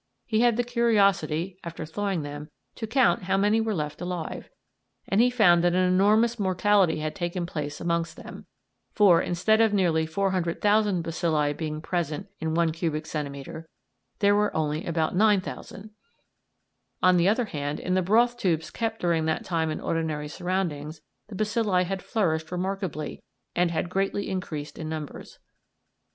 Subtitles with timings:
[0.25, 4.49] he had the curiosity, after thawing them, to count how many were left alive,
[5.07, 8.47] and he found that an enormous mortality had taken place amongst them;
[8.91, 13.69] for, instead of nearly 400,000 bacilli being present in one cubic centimetre,
[14.17, 15.91] there were only about 9,000.
[17.03, 21.01] On the other hand, in the broth tubes kept during that time in ordinary surroundings,
[21.27, 23.21] the bacilli had flourished remarkably,
[23.55, 25.37] and had greatly increased in numbers.